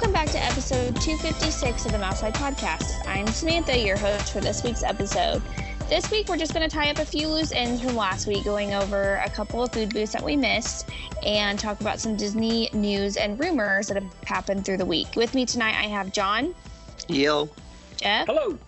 [0.00, 3.06] Welcome back to episode 256 of the Mousefly Podcast.
[3.06, 5.42] I'm Samantha, your host for this week's episode.
[5.90, 8.42] This week, we're just going to tie up a few loose ends from last week,
[8.42, 10.88] going over a couple of food booths that we missed
[11.22, 15.16] and talk about some Disney news and rumors that have happened through the week.
[15.16, 16.54] With me tonight, I have John.
[17.06, 17.50] Yo.
[17.98, 18.26] Jeff.
[18.26, 18.58] Hello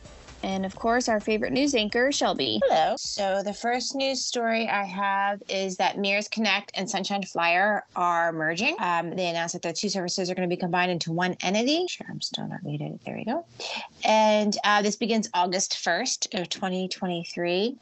[0.42, 2.60] and of course our favorite news anchor shelby.
[2.64, 2.94] Hello.
[2.98, 8.32] So the first news story i have is that mears connect and sunshine flyer are
[8.32, 8.76] merging.
[8.78, 11.86] Um, they announced that the two services are going to be combined into one entity.
[11.88, 13.44] Sure i'm still not muted there we go.
[14.04, 17.76] And uh, this begins august 1st of 2023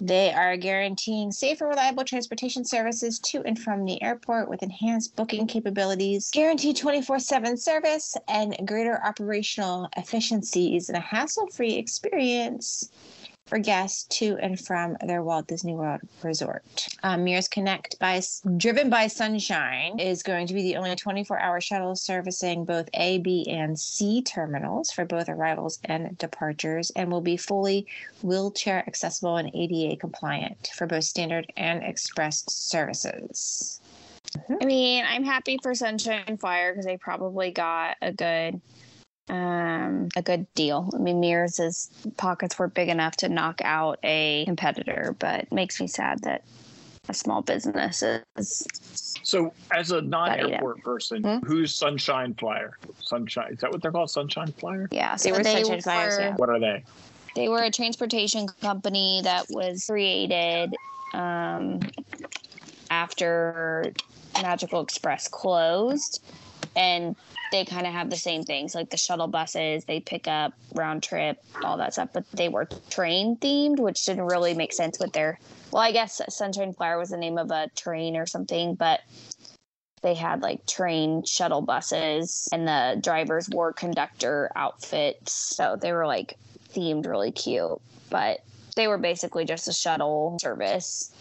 [0.00, 5.14] they are guaranteeing safe and reliable transportation services to and from the airport with enhanced
[5.16, 12.90] booking capabilities, guaranteed 24 7 service, and greater operational efficiencies and a hassle free experience
[13.52, 16.88] for guests to and from their Walt Disney World resort.
[17.02, 18.22] Um, Mears Connect, by
[18.56, 23.46] driven by Sunshine, is going to be the only 24-hour shuttle servicing both A, B,
[23.50, 27.86] and C terminals for both arrivals and departures, and will be fully
[28.22, 33.82] wheelchair accessible and ADA compliant for both standard and express services.
[34.62, 38.62] I mean, I'm happy for Sunshine Flyer because they probably got a good
[39.28, 40.90] um, a good deal.
[40.94, 45.86] I mean, Mears' pockets were big enough to knock out a competitor, but makes me
[45.86, 46.44] sad that
[47.08, 48.66] a small business is.
[49.22, 51.46] So, as a non-airport person, hmm?
[51.46, 52.76] who's Sunshine Flyer?
[53.00, 54.10] Sunshine is that what they're called?
[54.10, 54.88] Sunshine Flyer?
[54.90, 56.16] Yeah, so they were they Sunshine were, Flyers.
[56.18, 56.34] Yeah.
[56.36, 56.84] What are they?
[57.34, 60.74] They were a transportation company that was created
[61.14, 61.80] um,
[62.90, 63.92] after
[64.42, 66.22] Magical Express closed,
[66.76, 67.16] and
[67.50, 71.02] they kind of have the same things like the shuttle buses they pick up round
[71.02, 75.12] trip all that stuff but they were train themed which didn't really make sense with
[75.12, 75.38] their
[75.70, 79.00] well i guess sunshine flyer was the name of a train or something but
[80.02, 86.06] they had like train shuttle buses and the drivers wore conductor outfits so they were
[86.06, 86.36] like
[86.74, 87.80] themed really cute
[88.10, 88.40] but
[88.76, 91.12] they were basically just a shuttle service.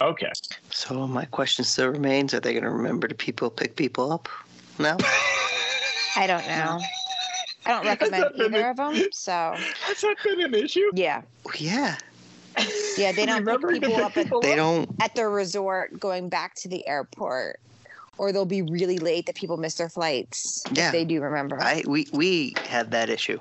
[0.00, 0.30] Okay.
[0.70, 4.28] So my question still remains are they going to remember to people pick people up
[4.78, 4.96] no
[6.16, 6.80] I don't know.
[7.64, 9.02] I don't recommend either of them.
[9.12, 10.90] So has that been an issue?
[10.94, 11.22] Yeah.
[11.46, 11.96] Oh, yeah.
[12.98, 16.68] Yeah, they don't pick people up at they don't at the resort going back to
[16.68, 17.60] the airport,
[18.18, 20.66] or they'll be really late that people miss their flights.
[20.72, 21.58] Yeah, they do remember.
[21.60, 23.38] I we we had that issue.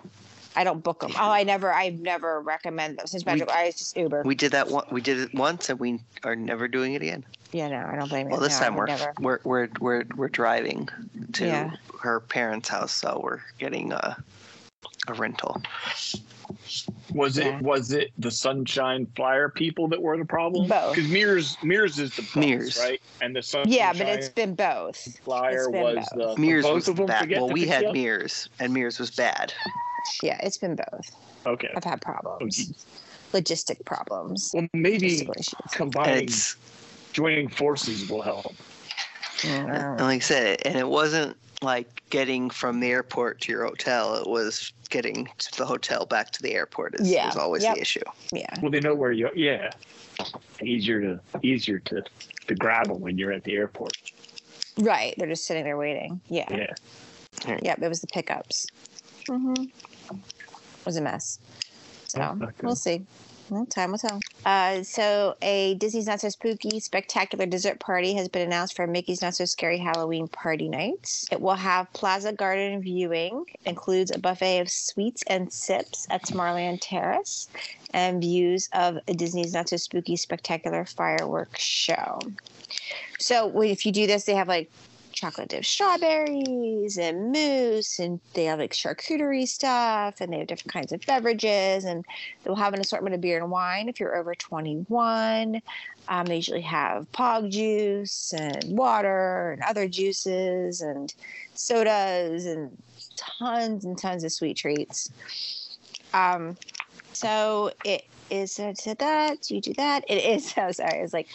[0.55, 1.11] I don't book them.
[1.15, 3.49] Oh, I never, I never recommend them since Magic.
[3.49, 4.23] I just Uber.
[4.25, 4.85] We did that one.
[4.91, 7.25] We did it once, and we are never doing it again.
[7.51, 8.31] Yeah, no, I don't blame you.
[8.31, 10.87] Well, this no, time we're, we're we're we're we're driving
[11.33, 11.71] to yeah.
[12.01, 14.17] her parents' house, so we're getting a
[15.07, 15.61] a rental.
[17.13, 17.57] Was yeah.
[17.57, 20.67] it was it the Sunshine Flyer people that were the problem?
[20.67, 20.95] Both.
[20.95, 25.19] Because Mears Mears is the Mears right, and the Sunshine yeah, but it's been both.
[25.19, 26.35] Flyer been was both.
[26.35, 27.29] the Mears both was of them bad.
[27.31, 29.53] Well, we had Mears, and Mears was bad.
[30.23, 31.15] Yeah, it's been both.
[31.45, 32.85] Okay, I've had problems,
[33.33, 34.51] oh, logistic problems.
[34.53, 35.27] Well, maybe
[35.71, 36.29] combining,
[37.13, 38.53] joining forces will help.
[39.43, 39.95] Yeah.
[39.99, 44.15] like I said, and it wasn't like getting from the airport to your hotel.
[44.15, 46.99] It was getting to the hotel back to the airport.
[46.99, 47.27] Is, yeah.
[47.27, 47.75] was always yep.
[47.75, 48.01] the issue.
[48.31, 48.53] Yeah.
[48.61, 49.29] Well, they know where you.
[49.35, 49.71] Yeah.
[50.61, 52.03] Easier to easier to
[52.47, 53.93] to grab them when you're at the airport.
[54.77, 55.15] Right.
[55.17, 56.21] They're just sitting there waiting.
[56.29, 56.45] Yeah.
[56.49, 56.73] Yeah.
[57.47, 57.63] Right.
[57.63, 57.81] Yep.
[57.81, 58.67] It was the pickups.
[59.27, 59.63] Mm-hmm.
[59.63, 61.39] It was a mess.
[62.07, 63.03] So we'll see.
[63.49, 64.19] Well, time will tell.
[64.45, 69.21] Uh, so, a Disney's Not So Spooky Spectacular Dessert Party has been announced for Mickey's
[69.21, 71.27] Not So Scary Halloween Party Nights.
[71.31, 76.79] It will have Plaza Garden viewing, includes a buffet of sweets and sips at Tomorrowland
[76.81, 77.49] Terrace,
[77.93, 82.19] and views of a Disney's Not So Spooky Spectacular Fireworks Show.
[83.19, 84.71] So, if you do this, they have like
[85.21, 90.73] chocolate dipped strawberries and mousse, and they have like charcuterie stuff, and they have different
[90.73, 92.03] kinds of beverages, and
[92.43, 95.61] they'll have an assortment of beer and wine if you're over 21.
[96.07, 101.13] Um, they usually have pog juice and water and other juices and
[101.53, 102.75] sodas and
[103.15, 105.11] tons and tons of sweet treats.
[106.15, 106.57] Um,
[107.13, 110.03] so it is uh, that you do that.
[110.07, 110.51] It is.
[110.57, 110.99] Oh, sorry.
[110.99, 111.27] It's like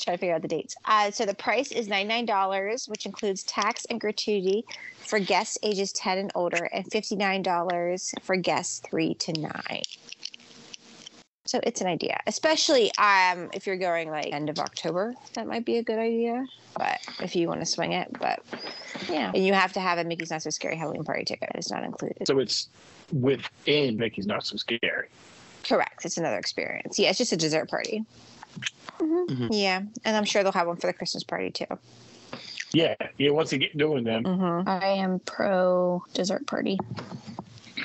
[0.00, 0.76] trying to figure out the dates.
[0.84, 4.64] Uh, so the price is $99, which includes tax and gratuity
[4.98, 9.82] for guests ages 10 and older, and $59 for guests 3 to 9.
[11.46, 15.14] So it's an idea, especially um, if you're going like end of October.
[15.34, 16.46] That might be a good idea.
[16.76, 18.42] But if you want to swing it, but
[19.10, 21.50] yeah, and you have to have a Mickey's Not So Scary Halloween party ticket.
[21.54, 22.26] It's not included.
[22.26, 22.68] So it's
[23.12, 25.08] within Mickey's Not So Scary.
[25.64, 26.04] Correct.
[26.04, 26.98] It's another experience.
[26.98, 28.04] Yeah, it's just a dessert party.
[28.98, 29.32] Mm-hmm.
[29.32, 29.52] Mm-hmm.
[29.52, 31.66] Yeah, and I'm sure they'll have one for the Christmas party too.
[32.72, 33.30] Yeah, yeah.
[33.30, 34.68] Once you get doing them, mm-hmm.
[34.68, 36.78] I am pro dessert party.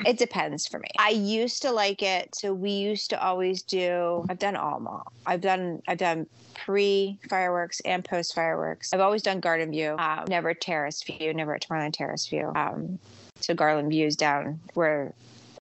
[0.06, 0.88] It depends for me.
[0.98, 4.26] I used to like it, so we used to always do.
[4.30, 4.80] I've done all.
[4.80, 5.12] Mall.
[5.26, 5.82] I've done.
[5.88, 8.94] I've done pre fireworks and post fireworks.
[8.94, 12.52] I've always done garden view, um, never terrace view, never at Tomorrowland terrace view.
[12.56, 13.00] Um,
[13.40, 15.14] so garland views down where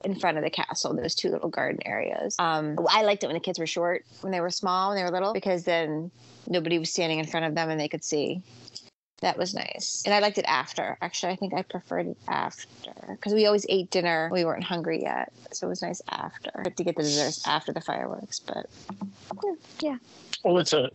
[0.04, 2.36] in front of the castle, those two little garden areas.
[2.38, 5.04] Um, I liked it when the kids were short, when they were small, when they
[5.04, 6.10] were little, because then
[6.46, 8.42] nobody was standing in front of them and they could see.
[9.20, 10.04] That was nice.
[10.04, 10.96] And I liked it after.
[11.00, 14.30] Actually, I think I preferred it after because we always ate dinner.
[14.32, 15.32] We weren't hungry yet.
[15.50, 18.38] So it was nice after to get the desserts after the fireworks.
[18.38, 18.66] But
[19.80, 19.96] yeah.
[20.44, 20.90] Well, it's a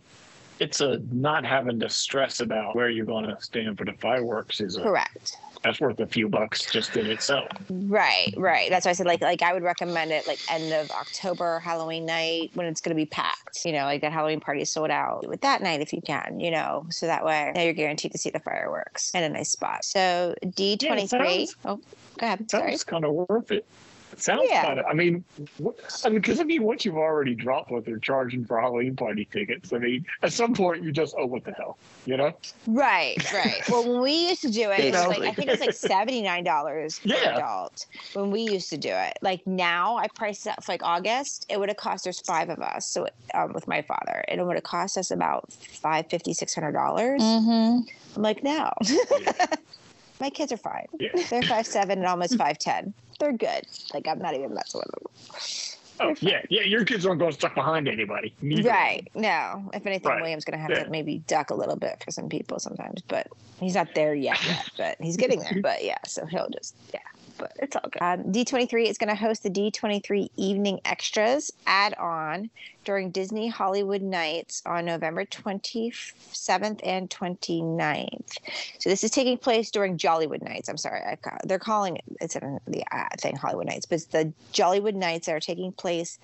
[0.58, 4.58] it's a not having to stress about where you're going to stand for the fireworks
[4.58, 7.48] is a, correct that's worth a few bucks just in itself.
[7.70, 8.68] Right, right.
[8.70, 12.04] That's why I said like like I would recommend it like end of October, Halloween
[12.06, 13.64] night when it's gonna be packed.
[13.64, 16.50] You know, like that Halloween party sold out with that night if you can, you
[16.50, 16.86] know.
[16.90, 19.84] So that way now you're guaranteed to see the fireworks in a nice spot.
[19.84, 21.48] So D twenty three.
[21.64, 21.80] Oh
[22.18, 22.50] go ahead.
[22.50, 22.72] Sorry.
[22.72, 23.66] Sounds kind of worth it.
[24.14, 24.64] It sounds yeah.
[24.64, 24.86] kind of.
[24.86, 25.24] I mean,
[25.58, 28.94] what, I mean, because I mean, once you've already dropped what they're charging for Halloween
[28.94, 32.32] party tickets, I mean, at some point you just, oh, what the hell, you know?
[32.68, 33.60] Right, right.
[33.68, 36.44] well, when we used to do it, it like I think it's like seventy nine
[36.44, 37.16] dollars yeah.
[37.16, 39.18] per adult when we used to do it.
[39.20, 41.46] Like now, I priced it up for like August.
[41.48, 44.44] It would have cost us five of us, so um, with my father, and it
[44.44, 47.20] would have cost us about five fifty six hundred dollars.
[47.20, 47.88] Mm-hmm.
[48.14, 48.70] I'm like, no.
[48.86, 49.46] Yeah.
[50.20, 50.86] my kids are fine.
[51.00, 51.08] Yeah.
[51.28, 53.66] They're five seven and almost five ten they're good.
[53.92, 55.74] Like I'm not even messing with them.
[56.00, 56.62] Oh yeah, yeah.
[56.62, 58.34] Your kids aren't going to stuck behind anybody.
[58.42, 58.68] Neither.
[58.68, 59.08] Right.
[59.14, 59.70] No.
[59.72, 60.20] If anything, right.
[60.20, 60.84] William's going to have yeah.
[60.84, 63.28] to maybe duck a little bit for some people sometimes, but
[63.60, 64.44] he's not there yet.
[64.44, 65.58] yet but he's getting there.
[65.62, 67.00] But yeah, so he'll just yeah
[67.44, 68.00] but it's all good.
[68.00, 72.48] Um, D23 is going to host the D23 Evening Extras add on
[72.84, 78.38] during Disney Hollywood Nights on November 27th and 29th.
[78.78, 80.70] So this is taking place during Jollywood Nights.
[80.70, 84.06] I'm sorry, I, they're calling it, it's in the uh, thing Hollywood Nights, but it's
[84.06, 86.18] the Jollywood Nights that are taking place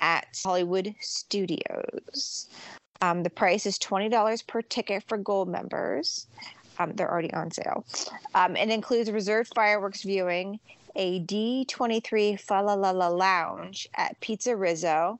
[0.00, 2.48] at Hollywood Studios.
[3.02, 6.26] Um, the price is $20 per ticket for gold members.
[6.78, 7.84] Um, they're already on sale.
[8.34, 10.60] Um, it includes reserved fireworks viewing,
[10.94, 15.18] a D23 Fa La La La Lounge at Pizza Rizzo,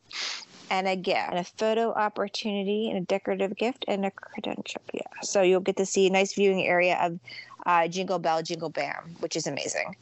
[0.71, 4.81] and a gift, and a photo opportunity, and a decorative gift, and a credential.
[4.93, 5.03] Yeah.
[5.23, 7.19] So you'll get to see a nice viewing area of
[7.67, 9.95] uh, Jingle Bell, Jingle Bam, which is amazing.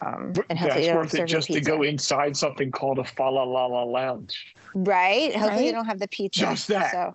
[0.00, 3.44] Um, and hopefully That's worth it just to go inside something called a Fa La
[3.44, 4.54] La La Lounge.
[4.74, 5.32] Right.
[5.32, 5.58] Hopefully right?
[5.66, 6.40] they don't have the pizza.
[6.40, 6.90] Just that.
[6.90, 7.14] So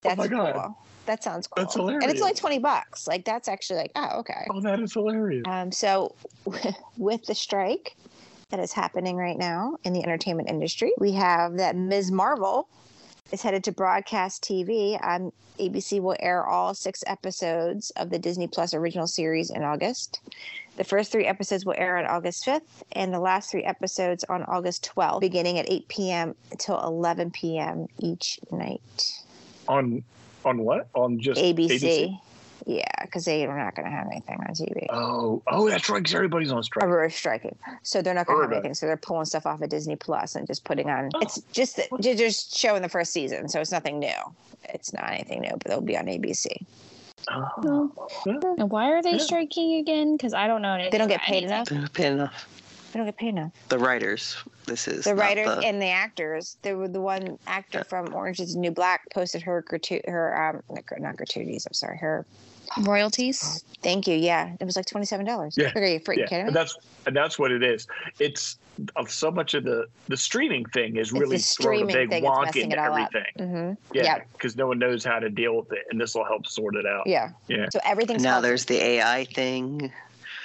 [0.00, 0.54] that's oh my God.
[0.54, 0.78] cool.
[1.06, 1.64] That sounds cool.
[1.64, 2.04] That's hilarious.
[2.04, 3.06] And it's only 20 bucks.
[3.06, 4.46] Like that's actually like, oh, okay.
[4.50, 5.44] Oh, that is hilarious.
[5.46, 6.14] Um, so
[6.96, 7.96] with the strike
[8.50, 12.10] that is happening right now in the entertainment industry, we have that Ms.
[12.10, 12.68] Marvel
[13.32, 15.02] is headed to broadcast TV.
[15.04, 20.20] Um, ABC will air all six episodes of the Disney Plus original series in August.
[20.76, 22.62] The first three episodes will air on August 5th,
[22.92, 26.34] and the last three episodes on August 12th, beginning at 8 p.m.
[26.50, 27.86] until 11 p.m.
[27.98, 29.12] each night.
[29.68, 30.02] On
[30.46, 30.88] on what?
[30.94, 31.80] On just ABC.
[31.80, 32.20] ABC?
[32.66, 34.86] Yeah, because they are not going to have anything on TV.
[34.90, 35.98] Oh, oh, that's right.
[35.98, 36.84] Because everybody's on strike.
[36.84, 38.74] Oh, everybody's striking, so they're not going to have anything.
[38.74, 41.10] So they're pulling stuff off of Disney Plus and just putting on.
[41.14, 41.20] Oh.
[41.20, 44.14] It's just they're just showing the first season, so it's nothing new.
[44.64, 46.64] It's not anything new, but they'll be on ABC.
[47.30, 48.08] Oh.
[48.26, 48.38] Yeah.
[48.58, 49.18] And why are they yeah.
[49.18, 50.16] striking again?
[50.16, 50.78] Because I don't know.
[50.90, 51.66] They don't get paid enough.
[51.66, 51.92] They don't get enough.
[51.94, 52.61] They don't paid enough.
[53.68, 54.36] The writers.
[54.66, 55.66] This is the writers the...
[55.66, 56.56] and the actors.
[56.62, 60.60] They were the one actor from Orange Is the New Black posted her gratu- her
[60.68, 61.66] um not gratuities.
[61.66, 62.26] I'm sorry, her
[62.82, 63.64] royalties.
[63.82, 64.16] Thank you.
[64.16, 65.56] Yeah, it was like twenty seven dollars.
[65.56, 66.26] Yeah, are you freaking yeah.
[66.26, 66.48] kidding me?
[66.48, 67.86] And that's and that's what it is.
[68.18, 68.56] It's
[68.96, 72.78] uh, so much of the the streaming thing is really throwing a big wonk into
[72.78, 73.24] everything.
[73.38, 73.96] Mm-hmm.
[73.96, 76.76] Yeah, because no one knows how to deal with it, and this will help sort
[76.76, 77.06] it out.
[77.06, 77.66] Yeah, yeah.
[77.72, 79.92] So everything's now there's the AI thing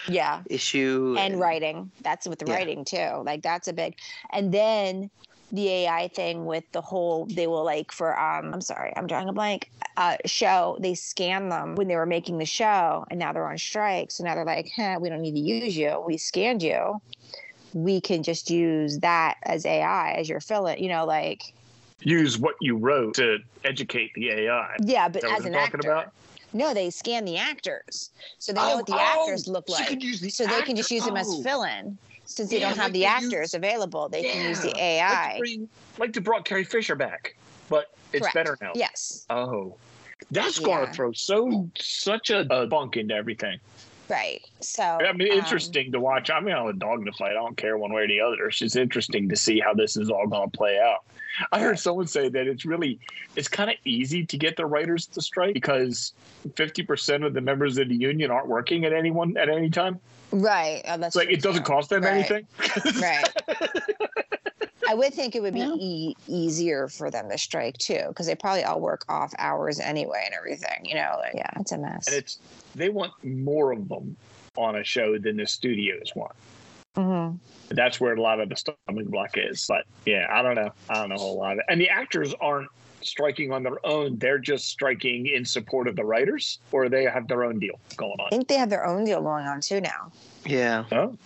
[0.08, 0.42] yeah.
[0.50, 1.92] issue and, and writing.
[2.02, 2.56] That's with the yeah.
[2.56, 3.24] writing too.
[3.26, 3.96] Like that's a big
[4.32, 5.10] and then
[5.52, 9.30] the AI thing with the whole they will like for um I'm sorry I'm drawing
[9.30, 13.34] a blank uh show they scan them when they were making the show and now
[13.34, 14.12] they're on strike.
[14.12, 16.04] So now they're like huh we don't need to use you.
[16.06, 17.02] We scanned you.
[17.74, 21.54] We can just use that as AI as your fill it you know like
[22.02, 25.80] use what you wrote to educate the AI yeah but as an actor.
[25.80, 26.12] about?
[26.54, 30.02] No, they scan the actors, so they know oh, what the oh, actors look like.
[30.02, 31.44] So, so they can just use them as oh.
[31.44, 31.98] fill-in.
[32.26, 35.08] Since they don't have like the actors use, available, they yeah, can use the AI.
[35.10, 37.36] Like to, bring, like to brought Carrie Fisher back,
[37.70, 38.34] but it's Correct.
[38.34, 38.72] better now.
[38.76, 39.26] Yes.
[39.30, 39.76] Oh,
[40.32, 43.60] that's going to throw so such a, a bunk into everything.
[44.10, 44.42] Right.
[44.62, 46.30] So I mean, um, interesting to watch.
[46.30, 47.32] I mean, I'm a dog the fight.
[47.32, 48.48] I don't care one way or the other.
[48.48, 51.06] It's just interesting to see how this is all going to play out.
[51.52, 53.00] I heard someone say that it's really,
[53.36, 56.14] it's kind of easy to get the writers to strike because
[56.50, 60.00] 50% of the members of the union aren't working at anyone at any time.
[60.32, 60.82] Right.
[60.88, 62.14] Oh, that's like it doesn't cost them right.
[62.16, 62.48] anything.
[63.02, 63.30] right.
[64.90, 65.74] I would think it would be yeah.
[65.76, 70.24] e- easier for them to strike too, because they probably all work off hours anyway
[70.26, 70.84] and everything.
[70.84, 72.08] You know, like, yeah, it's a mess.
[72.08, 72.40] And it's
[72.76, 74.16] they want more of them
[74.56, 76.34] on a show than the studios want.
[76.98, 77.38] Mm-hmm.
[77.70, 79.66] That's where a lot of the stumbling block is.
[79.68, 80.72] But yeah, I don't know.
[80.90, 81.66] I don't know a whole lot of it.
[81.70, 82.70] And the actors aren't
[83.02, 84.18] striking on their own.
[84.18, 88.20] They're just striking in support of the writers, or they have their own deal going
[88.20, 88.28] on.
[88.28, 90.12] I think they have their own deal going on too now.
[90.46, 90.86] Yeah.
[90.92, 91.18] Oh.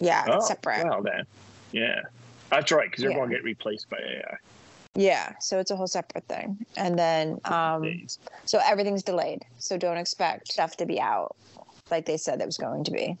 [0.00, 0.84] Yeah, oh, separate.
[0.84, 1.24] Well then,
[1.70, 2.00] yeah,
[2.50, 3.18] that's right because they're yeah.
[3.18, 4.36] going to get replaced by AI.
[4.94, 6.66] Yeah, so it's a whole separate thing.
[6.76, 8.06] And then, um,
[8.44, 9.44] so everything's delayed.
[9.58, 11.36] So don't expect stuff to be out
[11.90, 13.16] like they said it was going to be.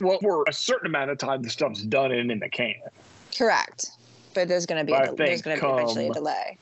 [0.00, 2.74] Well, for a certain amount of time, the stuff's done and in the can.
[3.36, 3.86] Correct,
[4.34, 6.58] but there's going to be a, there's going to be eventually a delay.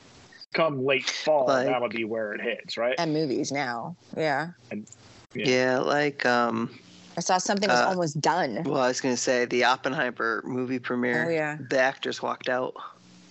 [0.53, 2.97] Come late fall, like, that'll be where it hits, right?
[2.99, 4.51] And movies now, yeah.
[4.73, 4.87] And,
[5.33, 5.49] yeah.
[5.49, 6.77] yeah, like um,
[7.17, 8.65] I saw something was uh, almost done.
[8.65, 11.27] Well, I was going to say the Oppenheimer movie premiere.
[11.27, 12.75] Oh yeah, the actors walked out.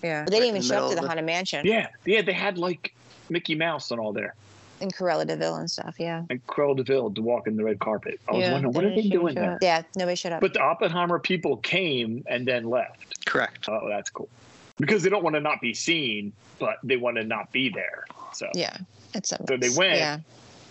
[0.02, 1.66] Yeah, but they didn't even show up to the, the Haunted Mansion.
[1.66, 2.94] Yeah, yeah, they had like
[3.30, 4.34] Mickey Mouse and all there.
[4.82, 6.24] And Cruella de Vil and stuff, yeah.
[6.30, 8.20] And Cruella de Vil to walk in the red carpet.
[8.30, 9.58] I was yeah, wondering, what are they doing there?
[9.62, 10.42] Yeah, nobody showed up.
[10.42, 13.26] But the Oppenheimer people came and then left.
[13.26, 13.68] Correct.
[13.68, 14.30] Oh, that's cool.
[14.78, 18.06] Because they don't want to not be seen, but they want to not be there.
[18.34, 18.78] So yeah,
[19.14, 20.20] it's a so they went yeah.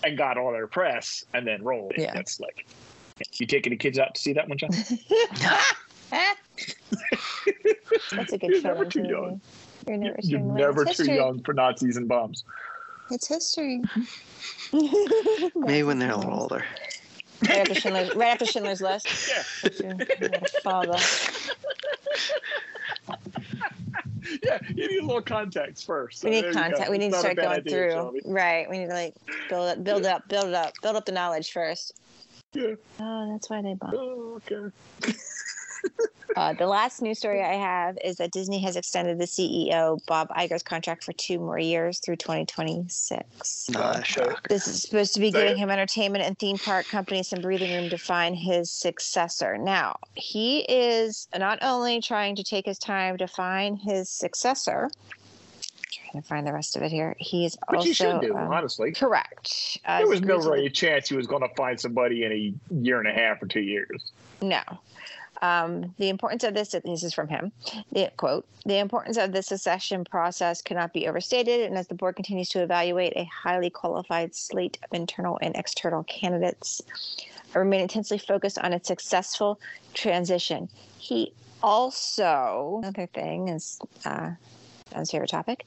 [0.03, 1.93] and got all their press and then rolled.
[1.93, 2.01] It.
[2.01, 2.67] Yeah, that's like
[3.39, 4.71] you taking the kids out to see that one, John?
[8.13, 9.41] that's a good You're never too young.
[9.87, 12.45] You're never, You're never too young for Nazis and bombs.
[13.11, 13.83] It's history.
[15.55, 16.65] Maybe when they're a little older.
[17.43, 19.31] Right after Schindler's, right after Schindler's List.
[19.31, 19.99] Yeah.
[20.63, 20.99] Father.
[24.43, 26.21] yeah, you need a little context first.
[26.21, 26.91] So we need context.
[26.91, 28.21] We need to start going idea, through.
[28.27, 28.69] Right.
[28.69, 29.15] We need to like
[29.49, 31.99] build it, build up, build it up, build up the knowledge first.
[32.53, 32.75] Yeah.
[33.01, 33.95] Oh, that's why they bought.
[33.95, 34.73] Oh, okay.
[36.37, 40.29] uh, the last news story I have is that Disney has extended the CEO Bob
[40.31, 43.71] Iger's contract for two more years through 2026.
[43.71, 44.19] Not
[44.49, 47.91] This is supposed to be giving him entertainment and theme park companies some breathing room
[47.91, 49.59] to find his successor.
[49.59, 54.91] Now, he is not only trying to take his time to find his successor,
[55.91, 57.15] trying to find the rest of it here.
[57.19, 58.93] He's Which also you should do, um, honestly.
[58.93, 59.79] Correct.
[59.85, 62.99] Uh, there was no really chance he was going to find somebody in a year
[62.99, 64.13] and a half or two years.
[64.41, 64.63] No.
[65.41, 67.53] Um, the importance of this, this is from him,
[67.93, 71.61] the quote, the importance of the succession process cannot be overstated.
[71.61, 76.05] And as the board continues to evaluate a highly qualified slate of internal and external
[76.05, 76.83] candidates,
[77.55, 79.61] I remain intensely focused on a successful
[79.95, 80.69] transition.
[80.99, 84.33] He also, another thing is, uh,
[84.93, 85.65] John's favorite topic.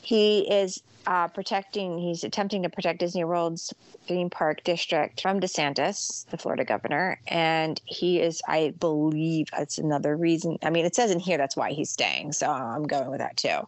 [0.00, 3.74] He is uh, protecting, he's attempting to protect Disney World's
[4.06, 7.18] theme park district from DeSantis, the Florida governor.
[7.28, 10.58] And he is, I believe, that's another reason.
[10.62, 12.32] I mean, it says in here that's why he's staying.
[12.32, 13.66] So I'm going with that too.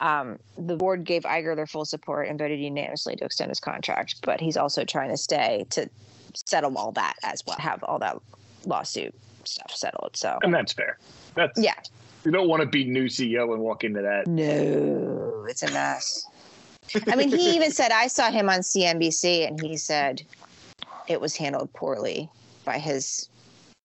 [0.00, 4.16] Um, the board gave Iger their full support and voted unanimously to extend his contract,
[4.22, 5.88] but he's also trying to stay to
[6.34, 8.16] settle all that as well, have all that
[8.64, 9.14] lawsuit
[9.44, 10.16] stuff settled.
[10.16, 10.98] So, and that's fair.
[11.34, 11.74] That's yeah.
[12.28, 14.26] You don't want to be new CEO and walk into that.
[14.26, 16.26] No, it's a mess.
[17.06, 20.20] I mean, he even said I saw him on CNBC, and he said
[21.06, 22.28] it was handled poorly
[22.66, 23.30] by his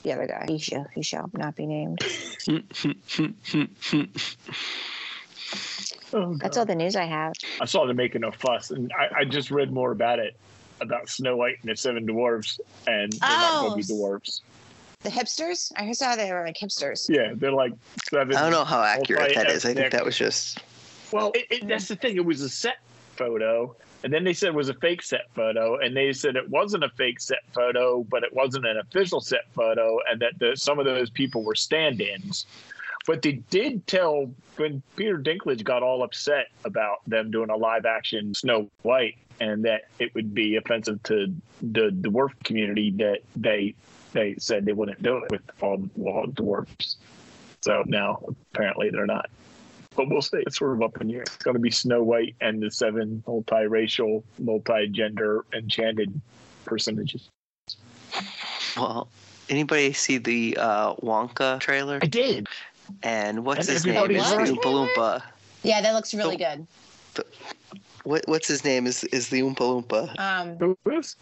[0.02, 0.44] the other guy.
[0.50, 2.02] He shall he shall not be named.
[6.12, 7.32] oh, That's all the news I have.
[7.62, 10.36] I saw them making a fuss, and I, I just read more about it
[10.82, 14.42] about Snow White and the Seven Dwarfs, and they're oh, not going to be dwarves.
[15.04, 15.72] The hipsters?
[15.76, 17.10] I saw they were like hipsters.
[17.10, 17.74] Yeah, they're like
[18.10, 18.36] seven.
[18.36, 19.66] I don't know how accurate that is.
[19.66, 20.60] I think that was just.
[21.12, 22.16] Well, it, it, that's the thing.
[22.16, 22.78] It was a set
[23.16, 26.50] photo, and then they said it was a fake set photo, and they said it
[26.50, 30.56] wasn't a fake set photo, but it wasn't an official set photo, and that the,
[30.56, 32.46] some of those people were stand-ins.
[33.06, 37.86] But they did tell when Peter Dinklage got all upset about them doing a live
[37.86, 43.76] action Snow White and that it would be offensive to the dwarf community that they
[44.14, 46.98] they said they wouldn't do it with all, all dwarfs.
[47.62, 49.30] So now apparently they're not.
[49.96, 50.38] But we'll see.
[50.48, 51.22] It's sort of up in the air.
[51.22, 56.20] It's going to be Snow White and the seven multiracial, multi-gender, enchanted
[56.66, 57.30] personages.
[58.76, 59.08] Well,
[59.50, 62.00] anybody see the uh, Wonka trailer?
[62.02, 62.48] I did.
[63.04, 64.12] And what's his name?
[64.12, 65.24] Is the Oompa Loompa.
[65.62, 66.66] Yeah, that looks really good.
[67.14, 67.26] The,
[68.04, 68.88] what what's his name?
[68.88, 70.20] Is is the Oompa Loompa?
[70.20, 71.16] Um, Who is?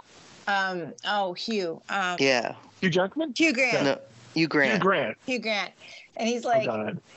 [0.48, 0.94] Um.
[1.06, 1.82] Oh, Hugh.
[1.90, 2.56] Um, yeah.
[2.82, 3.34] Hugh Jackman.
[3.38, 3.84] Hugh Grant.
[3.84, 4.00] No,
[4.34, 4.74] you Grant.
[4.74, 5.18] Hugh Grant.
[5.26, 5.72] Hugh Grant.
[6.18, 6.68] And he's like,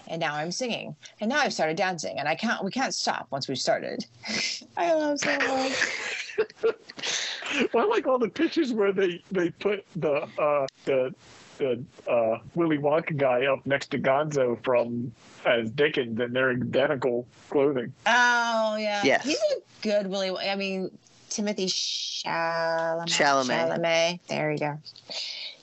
[0.06, 2.62] and now I'm singing, and now I've started dancing, and I can't.
[2.62, 4.06] We can't stop once we've started.
[4.76, 6.54] I love so much.
[7.72, 11.12] well, I like all the pictures where they they put the uh, the
[11.58, 15.12] the uh, Willy Wonka guy up next to Gonzo from
[15.44, 17.92] as Dickens, and they're identical clothing.
[18.06, 19.24] Oh yeah, yes.
[19.24, 20.30] he's a good Willy.
[20.30, 20.90] I mean,
[21.30, 23.06] Timothée Chalamet.
[23.08, 23.80] Chalamet.
[23.80, 24.20] Chalamet.
[24.28, 24.78] There you go.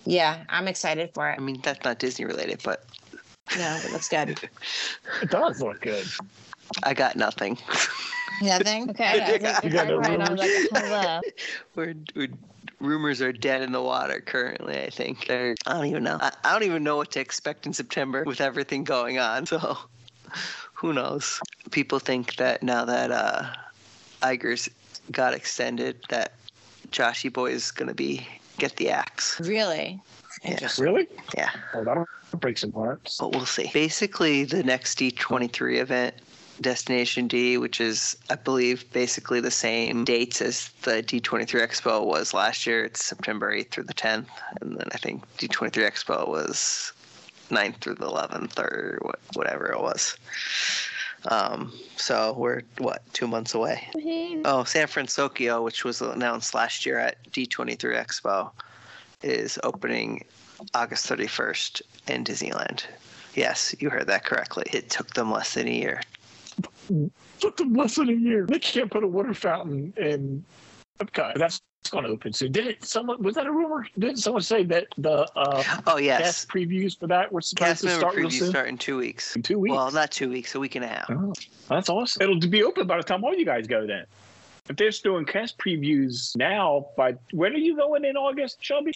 [0.05, 1.37] Yeah, I'm excited for it.
[1.37, 2.85] I mean, that's not Disney related, but
[3.57, 4.29] no, it looks good.
[5.21, 6.07] it does look good.
[6.83, 7.57] I got nothing.
[8.41, 8.89] Nothing.
[8.89, 9.17] Okay.
[9.17, 9.59] Yeah.
[9.63, 11.21] You got no I like,
[11.75, 12.27] we're, we're,
[12.79, 14.81] rumors are dead in the water currently.
[14.81, 15.55] I think they're.
[15.65, 16.17] I don't even know.
[16.19, 19.45] I, I don't even know what to expect in September with everything going on.
[19.51, 19.77] So,
[20.73, 21.41] who knows?
[21.71, 23.53] People think that now that uh,
[24.21, 24.69] Iger's
[25.11, 26.31] got extended, that
[26.89, 28.25] Joshy Boy is going to be
[28.57, 29.39] get the axe.
[29.39, 30.01] Really?
[30.43, 30.69] Yeah.
[30.79, 31.07] Really?
[31.35, 31.51] Yeah.
[31.73, 32.07] Oh, that'll
[32.39, 33.17] break some hearts.
[33.17, 33.69] But we'll see.
[33.73, 36.15] Basically, the next D23 event,
[36.61, 42.33] Destination D, which is, I believe, basically the same dates as the D23 Expo was
[42.33, 42.85] last year.
[42.85, 44.27] It's September 8th through the 10th.
[44.61, 46.93] And then I think D23 Expo was
[47.49, 48.99] 9th through the 11th or
[49.33, 50.15] whatever it was.
[51.27, 53.87] Um, so we're what two months away.
[54.45, 58.51] Oh, San Fransokyo, which was announced last year at D23 Expo,
[59.21, 60.25] is opening
[60.73, 62.85] August 31st in Disneyland.
[63.35, 64.65] Yes, you heard that correctly.
[64.73, 66.01] It took them less than a year.
[66.89, 68.45] It Took them less than a year.
[68.45, 70.43] They can't put a water fountain in
[70.99, 71.35] Epcot.
[71.35, 72.51] That's going to open soon.
[72.51, 72.85] Did it?
[72.85, 73.85] Someone was that a rumor?
[73.97, 77.81] Did someone say that the uh, oh yes cast previews for that were supposed cast
[77.83, 78.49] to start previews soon?
[78.49, 79.35] start in two weeks.
[79.35, 79.75] In two weeks.
[79.75, 81.09] Well, not two weeks, a week and a half.
[81.09, 81.33] Oh,
[81.69, 82.21] that's awesome.
[82.21, 83.85] It'll be open by the time all you guys go.
[83.85, 84.05] Then,
[84.69, 88.93] if they're doing cast previews now, by when are you going in August, Shelby?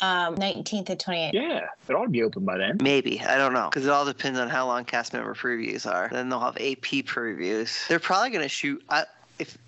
[0.00, 1.32] Um, 19th and 28th.
[1.32, 2.78] Yeah, it ought to be open by then.
[2.80, 3.20] Maybe.
[3.20, 3.68] I don't know.
[3.68, 6.08] Because it all depends on how long cast member previews are.
[6.12, 7.88] Then they'll have AP previews.
[7.88, 8.80] They're probably going to shoot.
[8.88, 9.06] I,
[9.40, 9.58] if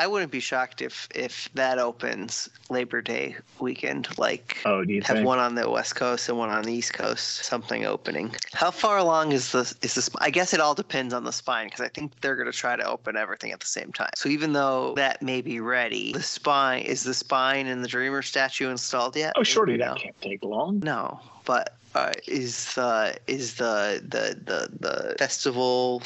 [0.00, 4.08] I wouldn't be shocked if if that opens Labor Day weekend.
[4.16, 5.26] Like, oh, do you have think?
[5.26, 7.44] one on the West Coast and one on the East Coast?
[7.44, 8.32] Something opening.
[8.52, 10.08] How far along is the is this?
[10.18, 12.76] I guess it all depends on the spine because I think they're going to try
[12.76, 14.10] to open everything at the same time.
[14.14, 18.22] So even though that may be ready, the spine is the spine and the Dreamer
[18.22, 19.32] statue installed yet?
[19.34, 20.78] Oh, surely that can't take long.
[20.78, 26.04] No, but uh, is the is the the the the festival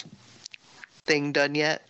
[1.04, 1.86] thing done yet?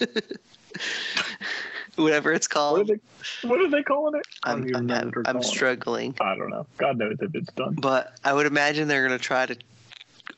[1.96, 2.86] Whatever it's What are called.
[2.88, 3.48] they?
[3.48, 4.26] What are they calling it?
[4.44, 5.44] I'm I'm, remember what they're I'm calling it.
[5.44, 6.66] struggling, I don't know.
[6.78, 7.74] God knows if it's done.
[7.74, 9.56] but I would imagine they're going to try to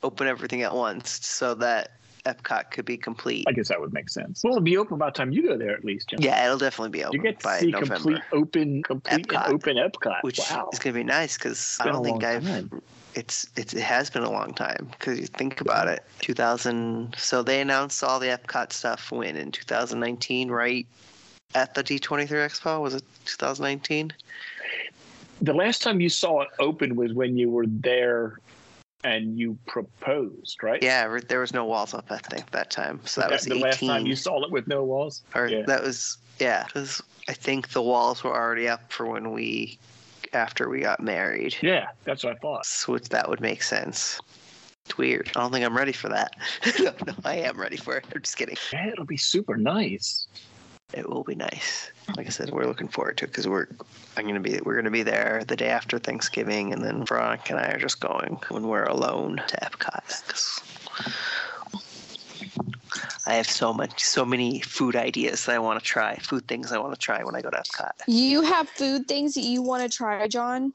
[0.02, 1.92] open everything at once so that
[2.26, 3.44] Epcot could be complete.
[3.48, 4.42] I guess that would make sense.
[4.42, 6.09] Well, it'll be open by the time you go there, at least.
[6.09, 6.20] Jim.
[6.20, 9.48] Yeah, it'll definitely be open You get to by see November, complete open, complete Epcot.
[9.48, 10.22] open Epcot.
[10.22, 10.68] which wow.
[10.72, 12.44] is going to be nice because I don't think I've.
[12.44, 12.70] time.
[13.14, 16.03] It's, it's it has been a long time because you think about it.
[16.20, 17.14] 2000.
[17.18, 20.87] So they announced all the Epcot stuff when in 2019, right
[21.55, 22.81] at the D23 Expo.
[22.81, 24.12] Was it 2019?
[25.42, 28.38] the last time you saw it open was when you were there
[29.05, 30.81] and you proposed, right?
[30.81, 32.07] Yeah, there was no walls up.
[32.11, 33.01] I think that time.
[33.05, 33.62] So that was the 18.
[33.62, 35.22] last time you saw it with no walls.
[35.35, 35.62] or yeah.
[35.66, 36.64] that was yeah.
[36.66, 39.79] Because I think the walls were already up for when we
[40.33, 41.57] after we got married.
[41.61, 42.66] yeah, that's what I thought.
[42.66, 44.21] So that would make sense.
[44.87, 45.31] It's weird.
[45.37, 46.35] I don't think I'm ready for that.
[46.81, 48.05] no, no, I am ready for it.
[48.14, 48.57] I'm just kidding.
[48.73, 50.27] Yeah, it'll be super nice.
[50.92, 51.90] It will be nice.
[52.16, 53.68] Like I said, we're looking forward to it because we're
[54.16, 57.64] I'm gonna be we're gonna be there the day after Thanksgiving, and then Veronica and
[57.64, 60.61] I are just going when we're alone to Epcot.
[63.26, 66.72] I have so much, so many food ideas that I want to try, food things
[66.72, 67.92] I want to try when I go to Epcot.
[68.06, 70.72] You have food things that you want to try, John?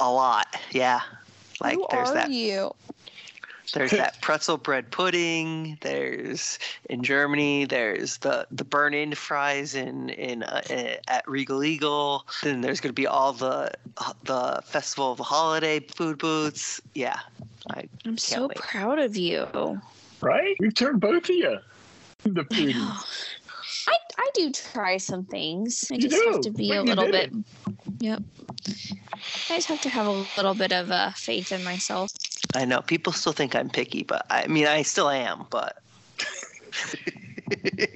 [0.00, 1.00] A lot, yeah.
[1.60, 2.72] Like Who there's are that you?
[3.74, 5.78] There's that pretzel bread pudding.
[5.80, 7.64] There's in Germany.
[7.64, 12.24] There's the the burn in fries in in uh, uh, at Regal Eagle.
[12.42, 13.72] Then there's going to be all the
[14.24, 16.80] the festival of the holiday food booths.
[16.94, 17.18] Yeah,
[17.70, 18.56] I I'm can't so wait.
[18.58, 19.80] proud of you.
[20.20, 20.56] Right?
[20.58, 21.58] We've turned both of you
[22.34, 23.04] the foodies.
[23.86, 25.88] I, I do try some things.
[25.90, 27.32] I You just have to be When a little bit.
[28.00, 28.22] Yep.
[29.50, 32.10] I just have to have a little bit of uh, faith in myself.
[32.54, 35.46] I know people still think I'm picky, but I mean I still am.
[35.50, 35.78] But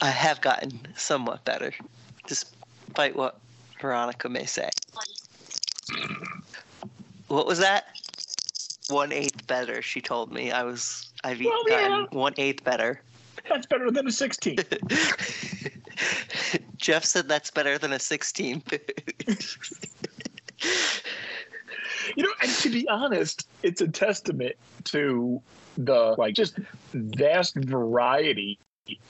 [0.00, 1.72] I have gotten somewhat better,
[2.26, 3.38] despite what
[3.80, 4.70] Veronica may say.
[7.28, 7.86] What was that?
[8.90, 9.82] One eighth better.
[9.82, 11.12] She told me I was.
[11.24, 12.06] I've Well, gotten yeah.
[12.10, 13.00] one eighth better.
[13.48, 14.58] That's better than a 16.
[16.76, 18.62] Jeff said that's better than a 16.
[22.16, 25.40] You know, and to be honest, it's a testament to
[25.78, 26.58] the like just
[26.92, 28.58] vast variety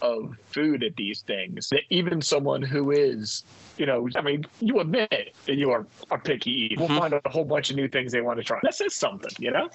[0.02, 3.44] of food at these things that even someone who is,
[3.78, 5.10] you know, I mean, you admit
[5.46, 6.80] that you are a picky eater.
[6.80, 6.98] Will Mhm.
[6.98, 8.58] find a whole bunch of new things they want to try.
[8.62, 9.68] That says something, you know.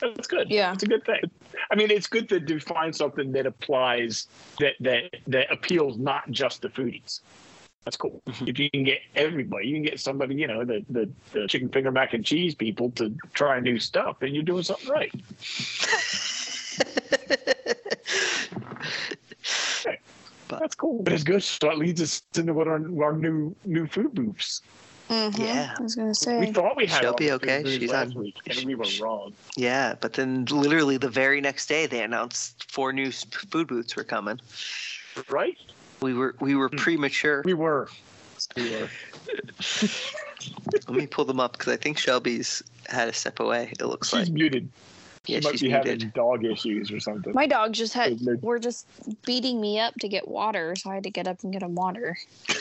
[0.00, 0.50] That's good.
[0.50, 0.72] Yeah.
[0.72, 1.20] it's a good thing.
[1.70, 4.26] I mean, it's good to do find something that applies
[4.58, 7.20] that that that appeals not just to foodies.
[7.84, 8.20] That's cool.
[8.28, 8.48] Mhm.
[8.48, 11.68] If you can get everybody, you can get somebody, you know, the, the the chicken
[11.68, 15.12] finger mac and cheese people to try new stuff, then you're doing something right.
[20.48, 20.81] That's cool.
[21.00, 21.42] But it's good.
[21.42, 24.60] So that leads us into what our, our new new food booths.
[25.08, 25.38] Mhm.
[25.38, 27.62] yeah, I was gonna say We thought we had She'll be okay.
[27.66, 29.32] She's last on- week, and we were wrong.
[29.56, 29.94] yeah.
[30.00, 34.40] But then, literally, the very next day, they announced four new food booths were coming.
[35.28, 35.56] Right?
[36.00, 36.76] We were we were Hmm.
[36.76, 37.42] premature.
[37.44, 37.88] We were.
[38.56, 38.88] We were.
[40.88, 43.72] Let me pull them up because I think Shelby's had to step away.
[43.78, 44.68] It looks She's like muted.
[45.26, 45.86] Yeah, she might she's be muted.
[46.02, 47.32] having dog issues or something.
[47.32, 48.86] My dog just had They're- were just
[49.24, 51.74] beating me up to get water, so I had to get up and get him
[51.74, 52.16] water.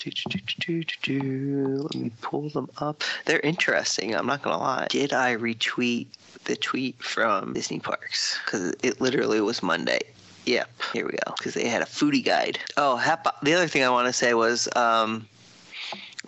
[0.00, 1.76] Do, do, do, do, do, do.
[1.82, 3.02] Let me pull them up.
[3.24, 4.14] They're interesting.
[4.14, 4.86] I'm not gonna lie.
[4.90, 6.06] Did I retweet
[6.44, 8.38] the tweet from Disney Parks?
[8.44, 10.00] Because it literally was Monday.
[10.44, 10.68] Yep.
[10.92, 11.32] Here we go.
[11.38, 12.58] Because they had a foodie guide.
[12.76, 15.26] Oh, Hatbo- the other thing I want to say was um,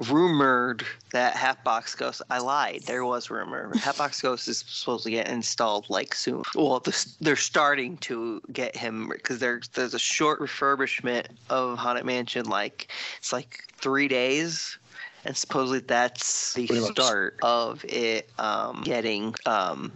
[0.08, 2.22] rumored that Hatbox Ghost.
[2.30, 2.82] I lied.
[2.86, 3.70] There was rumor.
[3.78, 6.42] Hatbox Ghost is supposed to get installed like soon.
[6.54, 12.04] Well, the, they're starting to get him because there's there's a short refurbishment of Haunted
[12.04, 12.46] Mansion.
[12.46, 14.78] Like it's like three days.
[15.26, 19.92] And supposedly that's the start of it um, getting um,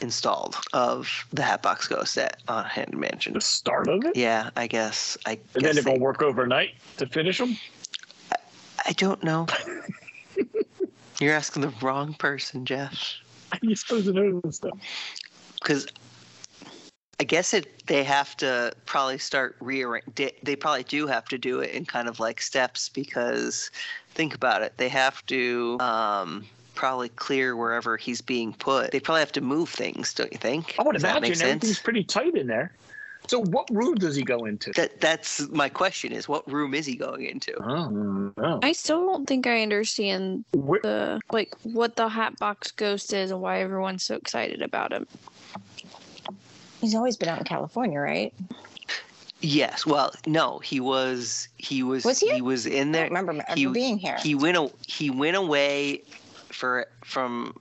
[0.00, 3.34] installed of the Hatbox Ghost at uh, Haunted Mansion.
[3.34, 5.16] The start of it, Yeah, I guess.
[5.26, 7.56] I and guess then they're they- gonna work overnight to finish them.
[8.86, 9.46] I don't know.
[11.20, 13.14] You're asking the wrong person, Jeff.
[13.62, 14.78] You're supposed to know this stuff.
[15.54, 15.86] Because
[17.20, 20.04] I guess it they have to probably start rearrange.
[20.14, 23.70] They, they probably do have to do it in kind of like steps because
[24.10, 24.76] think about it.
[24.76, 26.44] They have to um,
[26.74, 28.90] probably clear wherever he's being put.
[28.90, 30.74] They probably have to move things, don't you think?
[30.78, 32.72] I would Does that imagine make everything's pretty tight in there.
[33.26, 34.72] So, what room does he go into?
[34.72, 36.12] That that's my question.
[36.12, 37.54] Is what room is he going into?
[37.62, 38.60] Oh, no.
[38.62, 43.40] I still don't think I understand Where, the like what the Hatbox Ghost is and
[43.40, 45.06] why everyone's so excited about him.
[46.80, 48.34] He's always been out in California, right?
[49.40, 49.86] Yes.
[49.86, 52.28] Well, no, he was he was Was he?
[52.28, 53.02] he was in I there.
[53.08, 54.16] don't remember ever he- being here.
[54.22, 56.02] he went a, he went away
[56.50, 57.56] for from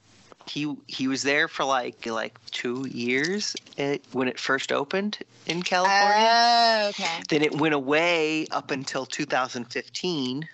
[0.47, 5.61] he he was there for like like two years eh, when it first opened in
[5.63, 6.29] California.
[6.29, 7.21] Oh, okay.
[7.29, 10.47] then it went away up until 2015.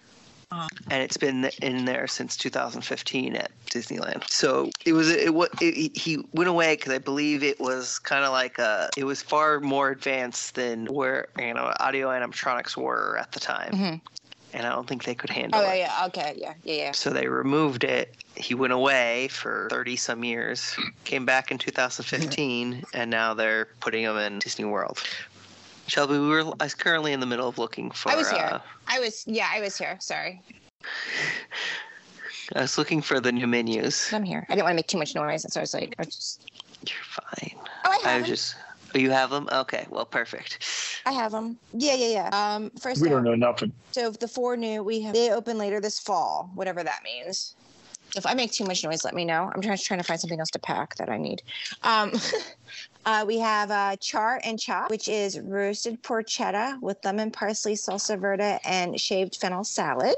[0.51, 0.67] Uh.
[0.89, 4.27] And it's been in there since 2015 at Disneyland.
[4.31, 8.31] So it was it was he went away because I believe it was kind of
[8.31, 13.31] like a it was far more advanced than where you know audio animatronics were at
[13.31, 14.01] the time, Mhm.
[14.53, 15.77] And I don't think they could handle Oh, it.
[15.77, 16.05] yeah, yeah.
[16.07, 16.91] Okay, yeah, yeah, yeah.
[16.91, 18.15] So they removed it.
[18.35, 24.03] He went away for 30 some years, came back in 2015, and now they're putting
[24.03, 25.01] him in Disney World.
[25.87, 28.11] Shelby, we were I was currently in the middle of looking for.
[28.11, 28.39] I was here.
[28.39, 29.97] Uh, I was, yeah, I was here.
[29.99, 30.41] Sorry.
[32.55, 34.11] I was looking for the new menus.
[34.13, 34.45] I'm here.
[34.49, 35.45] I didn't want to make too much noise.
[35.51, 36.51] So I was like, I was just,
[36.87, 37.55] You're fine.
[37.85, 38.55] oh, I I was just.
[38.95, 39.47] Oh, you have them?
[39.51, 41.01] Okay, well, perfect.
[41.05, 41.57] I have them.
[41.73, 42.55] Yeah, yeah, yeah.
[42.55, 43.71] Um, first, we don't know nothing.
[43.91, 47.55] so the four new, we have, they open later this fall, whatever that means.
[48.15, 49.51] If I make too much noise, let me know.
[49.53, 51.43] I'm trying, trying to find something else to pack that I need.
[51.83, 52.11] Um,
[53.05, 58.19] uh, we have uh, char and chop, which is roasted porchetta with lemon parsley, salsa
[58.19, 60.15] verde, and shaved fennel salad.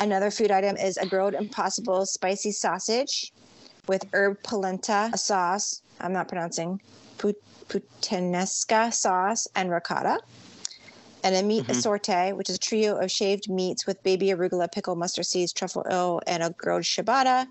[0.00, 3.32] Another food item is a grilled impossible spicy sausage
[3.88, 5.82] with herb polenta sauce.
[6.00, 6.80] I'm not pronouncing
[7.18, 7.36] put,
[7.68, 10.18] puttanesca sauce and ricotta
[11.22, 11.70] and a meat Mhm.
[11.70, 15.84] assorti, which is a trio of shaved meats with baby arugula, pickle, mustard seeds, truffle
[15.90, 17.46] oil, and a grilled ciabatta.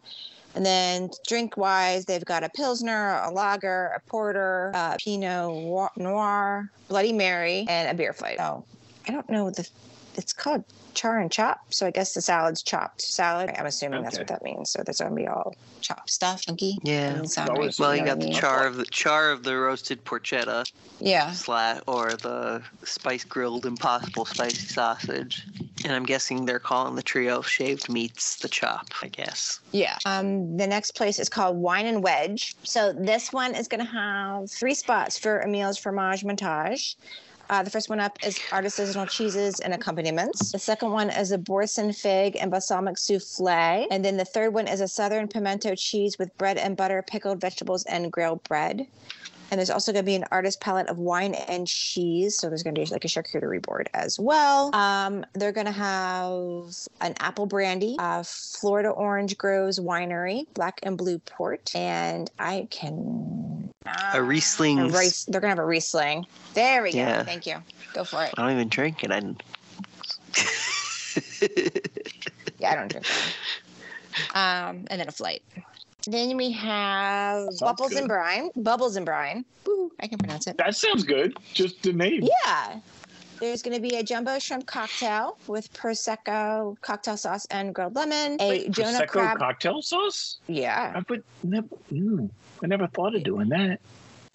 [0.55, 6.71] And then drink wise, they've got a pilsner, a lager, a porter, a pinot noir,
[6.87, 8.39] Bloody Mary, and a beer flight.
[8.39, 8.63] Oh,
[9.07, 9.67] I don't know the.
[10.15, 10.63] It's called
[10.95, 13.51] char and chop, so I guess the salad's chopped salad.
[13.57, 14.71] I'm assuming that's what that means.
[14.71, 16.77] So that's gonna be all chopped stuff, funky.
[16.83, 17.11] Yeah.
[17.11, 19.43] Doesn't sound Well, right, it's- Well, you you got the char of the char of
[19.43, 21.31] the roasted porchetta, Yeah.
[21.31, 25.45] slat or the spice grilled impossible spicy sausage,
[25.83, 28.87] and I'm guessing they're calling the trio of shaved meats the chop.
[29.01, 29.59] I guess.
[29.71, 29.97] Yeah.
[30.05, 32.55] Um, the next place is called Wine and Wedge.
[32.63, 36.95] So this one is going to have three spots for Emile's Fromage Montage.
[37.49, 40.51] Uh, the first one up is artisanal cheeses and accompaniments.
[40.51, 43.87] The second one is a Boursin fig and balsamic souffle.
[43.91, 47.39] And then the third one is a southern pimento cheese with bread and butter, pickled
[47.39, 48.87] vegetables, and grilled bread.
[49.51, 52.35] And there's also going to be an artist palette of wine and cheese.
[52.37, 54.73] So there's going to be like a charcuterie board as well.
[54.73, 61.19] Um, they're going to have an apple brandy, Florida Orange Groves Winery, black and blue
[61.19, 61.75] port.
[61.75, 63.54] And I can.
[64.13, 64.79] A Riesling.
[64.79, 66.25] A Ries- they're going to have a Riesling.
[66.53, 66.97] There we go.
[66.97, 67.23] Yeah.
[67.23, 67.57] Thank you.
[67.93, 68.33] Go for it.
[68.37, 69.11] I don't even drink it.
[69.11, 69.21] I.
[72.57, 73.05] Yeah, I don't drink
[74.33, 74.69] wine.
[74.69, 75.43] Um, and then a flight.
[76.07, 77.97] Then we have Sounds Bubbles good.
[77.99, 78.49] and Brine.
[78.55, 79.43] Bubbles and Brine.
[79.65, 80.57] Woo, I can pronounce it.
[80.57, 81.37] That sounds good.
[81.53, 82.23] Just the name.
[82.45, 82.79] Yeah.
[83.39, 88.37] There's going to be a jumbo shrimp cocktail with prosecco, cocktail sauce, and grilled lemon.
[88.39, 89.37] A Wait, Jonah Prosecco crab.
[89.37, 90.37] cocktail sauce?
[90.47, 90.93] yeah.
[90.95, 91.67] I would never.
[91.91, 92.29] Mm,
[92.63, 93.79] I never thought of doing that.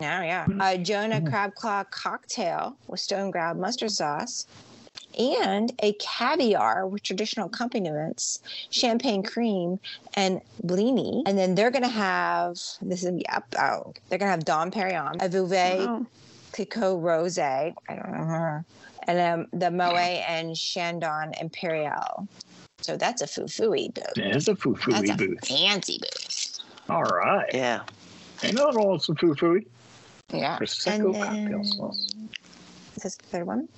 [0.01, 0.47] Yeah, yeah.
[0.73, 1.29] A Jonah Mm.
[1.29, 4.47] crab claw cocktail with stone ground mustard sauce.
[5.19, 9.81] And a caviar with traditional accompaniments, champagne cream,
[10.15, 11.23] and blini.
[11.27, 13.45] And then they're gonna have this is yep.
[13.59, 16.07] Oh, they're gonna have Dom Perignon, a Veuve Wow.
[16.53, 17.39] Clicquot Rose.
[17.39, 18.65] I don't know her.
[19.07, 19.19] And
[19.53, 19.97] um, the Moet
[20.29, 22.29] and Chandon Imperial.
[22.83, 24.05] So that's a foo-fooey booth.
[24.15, 25.47] There's a foo That's fooey a booth.
[25.49, 26.59] fancy booth.
[26.89, 27.49] All right.
[27.53, 27.83] Yeah.
[28.43, 29.67] I know it all some foo fooey.
[30.33, 30.59] Yeah.
[30.59, 32.15] Prosecco And cocktail then- sauce.
[32.95, 33.69] This is the third one.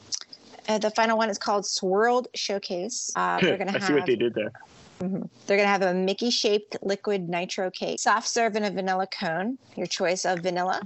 [0.69, 3.11] Uh, the final one is called Swirled Showcase.
[3.17, 4.53] Uh, they're gonna I have see what they did there.
[5.01, 5.29] Mhm.
[5.47, 9.59] they're gonna have a Mickey-shaped liquid nitro cake, soft serve in a vanilla cone.
[9.75, 10.81] Your choice of vanilla,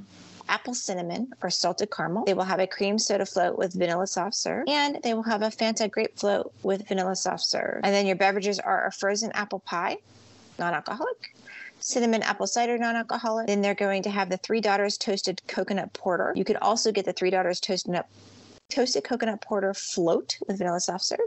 [0.49, 2.25] apple cinnamon, or salted caramel.
[2.25, 5.43] They will have a cream soda float with vanilla soft serve, and they will have
[5.43, 7.81] a Fanta grape float with vanilla soft serve.
[7.85, 9.99] And then your beverages are a frozen apple pie,
[10.59, 11.35] non-alcoholic.
[11.81, 13.47] Cinnamon apple cider non-alcoholic.
[13.47, 16.33] Then they're going to have the Three Daughters toasted coconut porter.
[16.35, 18.01] You could also get the Three Daughters toasted
[18.69, 21.21] toasted coconut porter float with vanilla soft serve,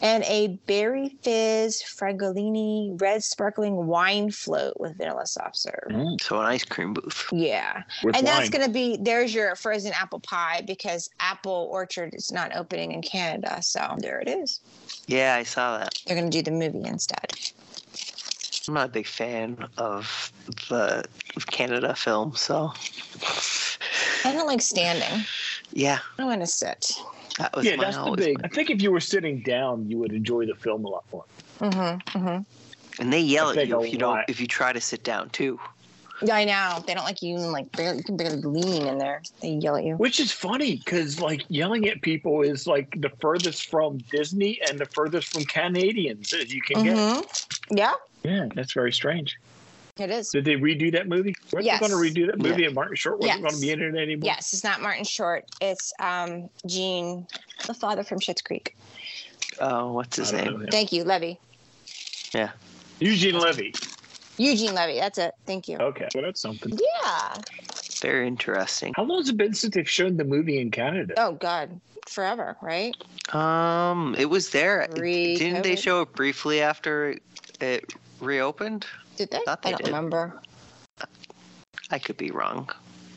[0.00, 5.88] and a berry fizz fragolini red sparkling wine float with vanilla soft serve.
[5.90, 7.28] Mm, So an ice cream booth.
[7.32, 12.14] Yeah, with and that's going to be there's your frozen apple pie because Apple Orchard
[12.14, 14.60] is not opening in Canada, so there it is.
[15.06, 15.94] Yeah, I saw that.
[16.06, 17.32] They're going to do the movie instead.
[18.68, 20.32] I'm not a big fan of
[20.68, 21.04] the
[21.50, 22.72] Canada film, so
[24.24, 25.24] I don't like standing.
[25.72, 26.92] yeah, I want to sit.
[27.38, 28.40] That was yeah, my that's the big.
[28.40, 31.04] my- I think if you were sitting down, you would enjoy the film a lot
[31.12, 31.24] more.
[31.60, 33.02] Mm-hmm, mm-hmm.
[33.02, 34.24] And they yell I at you if you don't lot.
[34.28, 35.58] if you try to sit down too.
[36.22, 36.84] Yeah, I know.
[36.86, 39.22] They don't like you even like barely you can barely lean in there.
[39.40, 39.94] They yell at you.
[39.96, 44.78] Which is funny because like yelling at people is like the furthest from Disney and
[44.78, 46.96] the furthest from Canadians as you can get.
[46.96, 47.76] Mm-hmm.
[47.76, 49.38] Yeah, Yeah, that's very strange.
[49.98, 50.30] It is.
[50.30, 51.34] Did they redo that movie?
[51.52, 51.80] Weren't Yes.
[51.80, 52.66] they going to redo that movie Yeah.
[52.68, 54.26] and Martin Short wasn't going to be in it anymore?
[54.26, 55.44] Yes, it's not Martin Short.
[55.60, 57.26] It's um Gene,
[57.66, 58.76] the father from Schitt's Creek.
[59.60, 60.44] Oh, what's his name?
[60.52, 60.68] know him.
[60.70, 61.38] Thank you, Levy.
[62.32, 62.50] Yeah.
[63.00, 63.74] Eugene Levy.
[64.38, 64.98] Eugene Levy.
[64.98, 65.34] That's it.
[65.46, 65.76] Thank you.
[65.78, 66.78] Okay, well that's something.
[67.02, 67.34] Yeah.
[68.00, 68.94] Very interesting.
[68.96, 71.12] How long has it been since they've shown the movie in Canada?
[71.18, 72.94] Oh God, forever, right?
[73.34, 74.88] Um, it was there.
[74.94, 77.16] Pre- Didn't they show it briefly after
[77.60, 78.86] it reopened?
[79.16, 79.40] Did they?
[79.44, 79.86] Thought they I don't did.
[79.88, 80.40] remember.
[81.90, 82.68] I could be wrong,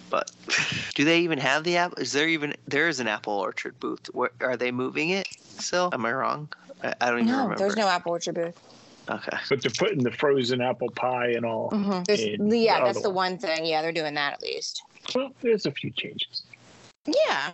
[0.10, 0.32] but
[0.96, 1.94] do they even have the app?
[2.00, 4.08] Is there even there is an Apple Orchard booth?
[4.14, 5.90] Where, are they moving it still?
[5.94, 6.50] Am I wrong?
[6.84, 7.56] I, I don't even No, remember.
[7.60, 8.58] there's no Apple Orchard booth.
[9.10, 9.38] Okay.
[9.50, 11.70] But they're putting the frozen apple pie and all.
[11.72, 12.06] Mhm.
[12.06, 13.66] There's, And yeah, the that's the one thing.
[13.66, 14.82] Yeah, they're doing that at least.
[15.14, 16.44] Well, there's a few changes.
[17.06, 17.52] Yeah.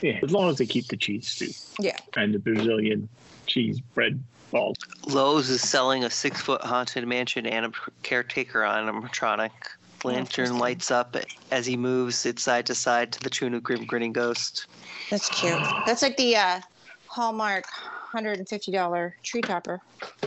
[0.00, 1.50] Yeah, as long as they keep the cheese too.
[1.84, 1.98] Yeah.
[2.16, 3.08] And the Brazilian
[3.46, 4.76] cheese bread balls.
[5.06, 9.50] Lowe's is selling a six foot haunted mansion and a caretaker animatronic.
[10.04, 11.16] Lantern lights up
[11.50, 14.66] as he moves it side to side to the tune of Grim Grinning Ghost.
[15.10, 15.58] That's cute.
[15.86, 16.60] That's like the uh,
[17.08, 17.64] Hallmark
[18.14, 19.80] $150 tree topper.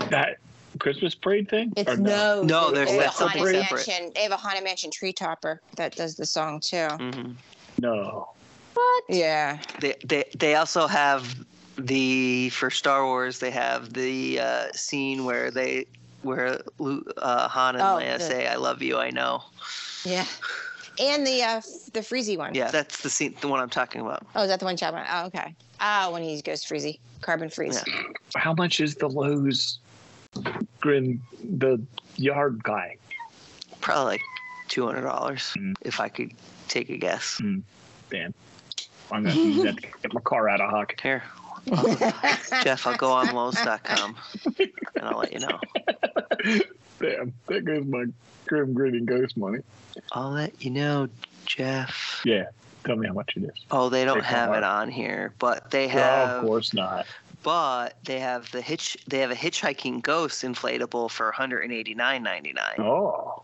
[0.10, 0.38] That
[0.80, 1.72] Christmas parade thing?
[1.78, 2.44] It's Or no.
[2.44, 3.88] No, they- there's- they have that's a Haunted something separate.
[3.88, 4.12] Mansion.
[4.14, 6.88] They have a Haunted Mansion tree topper that does the song too.
[6.90, 7.32] hmm
[7.80, 8.28] No.
[8.74, 9.04] What?
[9.10, 9.60] Yeah.
[9.80, 11.34] They, they they also have
[11.86, 13.40] the for Star Wars.
[13.40, 15.86] They have the uh, scene where they
[16.24, 19.44] where Lu- uh, Han and Oh, Leia the- say, "I love you, I know."
[20.06, 20.26] Yeah.
[21.00, 21.62] And the uh,
[21.94, 22.54] the Freezy one.
[22.54, 24.26] Yeah, that's the scene, the one I'm talking about.
[24.36, 25.06] Oh, is that the one Chapman?
[25.10, 25.56] Oh, okay.
[25.80, 27.82] Ah, when he goes freezy, carbon freeze.
[27.88, 28.04] Yeah.
[28.36, 29.80] How much is the Lowe's
[30.80, 31.22] Grim
[31.58, 31.82] the
[32.18, 32.98] yard guy?
[33.80, 34.22] Probably like
[34.68, 35.74] two hundred dollars Mm.
[35.82, 36.34] if I could
[36.68, 37.42] take a guess.
[38.10, 38.34] Damn.
[39.12, 41.00] I'm gonna use that to get my car out of hock.
[41.02, 41.24] Here,
[42.64, 44.16] Jeff, I'll go on Lowe's.com
[44.58, 44.70] and
[45.04, 45.60] I'll let you know.
[47.00, 48.06] Damn, there goes my
[48.48, 49.60] grim grinning ghost money.
[50.12, 51.10] I'll let you know,
[51.46, 52.22] Jeff.
[52.26, 52.46] Yeah.
[52.86, 53.52] Tell me how much it is.
[53.70, 56.30] Oh, they don't Take have it on here, but they have.
[56.38, 57.06] of course not.
[57.44, 58.98] But they have the hitch.
[59.08, 63.44] They have a hitchhiking ghost inflatable for 189.99, Oh,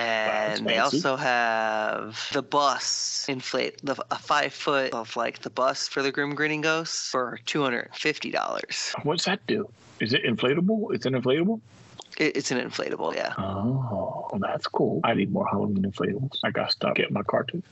[0.00, 5.88] and they also have the bus inflate the a five foot of like the bus
[5.88, 8.92] for the Grim Grinning Ghost for 250 dollars.
[9.02, 9.68] what's that do?
[10.00, 10.94] Is it inflatable?
[10.94, 11.60] It's an inflatable?
[12.18, 13.34] It, it's an inflatable, yeah.
[13.38, 15.00] Oh, that's cool.
[15.04, 16.38] I need more Halloween inflatables.
[16.42, 17.62] I got to stop getting my cartoon.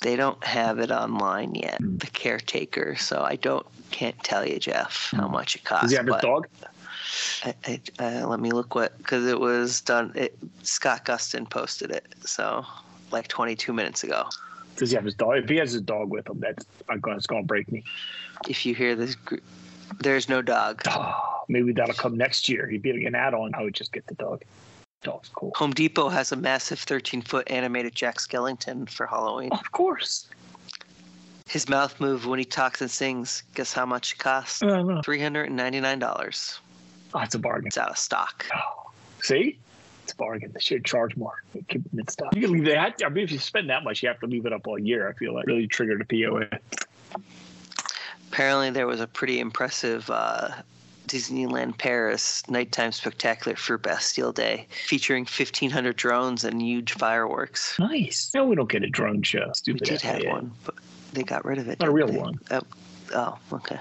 [0.00, 1.78] They don't have it online yet.
[1.78, 1.96] Hmm.
[1.96, 5.84] The caretaker, so I don't can't tell you, Jeff, how much it costs.
[5.84, 6.46] Does he have his dog?
[7.44, 10.12] I, I, uh, let me look what because it was done.
[10.14, 12.64] It, Scott Gustin posted it, so
[13.10, 14.28] like 22 minutes ago.
[14.76, 15.38] Does he have his dog?
[15.38, 17.84] If he has his dog with him, that's it's gonna break me.
[18.48, 19.36] If you hear this, gr-
[20.00, 20.82] there's no dog.
[20.88, 22.66] Oh, maybe that'll come next year.
[22.68, 23.54] He'd be an add-on.
[23.54, 24.42] I would just get the dog.
[25.02, 25.52] Dog's cool.
[25.56, 29.50] Home Depot has a massive 13 foot animated Jack Skellington for Halloween.
[29.52, 30.28] Of course.
[31.48, 33.42] His mouth move when he talks and sings.
[33.54, 34.62] Guess how much it costs?
[34.62, 35.00] I don't know.
[35.00, 36.58] $399.
[37.14, 37.68] Oh, it's a bargain.
[37.68, 38.46] It's out of stock.
[38.54, 38.90] Oh,
[39.22, 39.58] see?
[40.04, 40.52] It's a bargain.
[40.54, 41.42] They should charge more.
[41.68, 42.34] Keep it in stock.
[42.34, 43.00] You can leave that.
[43.04, 45.08] I mean, if you spend that much, you have to leave it up all year.
[45.08, 46.48] I feel like really triggered a POA.
[48.30, 50.50] Apparently, there was a pretty impressive uh,
[51.08, 57.78] Disneyland Paris nighttime spectacular for Bastille Day, featuring 1,500 drones and huge fireworks.
[57.78, 58.30] Nice.
[58.34, 59.46] No, we don't get a drone show.
[59.46, 59.88] We Stupid.
[59.88, 60.74] did have one, but
[61.12, 61.80] they got rid of it.
[61.80, 62.18] Not a real they?
[62.18, 62.38] one.
[62.50, 62.60] Oh,
[63.14, 63.78] oh, okay.